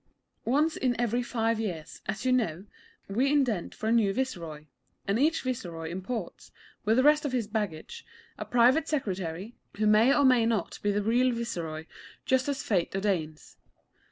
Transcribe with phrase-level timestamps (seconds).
[0.45, 2.65] Once in every five years, as you know,
[3.07, 4.65] we indent for a new Viceroy;
[5.07, 6.51] and each Viceroy imports,
[6.83, 8.03] with the rest of his baggage,
[8.35, 11.85] a Private Secretary, who may or may not be the real Viceroy,
[12.25, 13.57] just as Fate ordains.